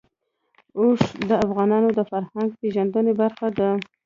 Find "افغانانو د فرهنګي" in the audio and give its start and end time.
1.45-2.55